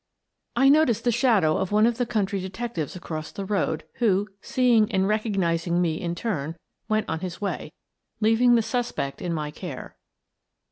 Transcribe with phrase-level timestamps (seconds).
[0.55, 4.29] I noticed the shadow of one of the county detec tives across the road, who,
[4.41, 6.55] seeing and recognizing me in turn,
[6.89, 7.71] went on his way,
[8.19, 9.95] leaving the suspect in my care.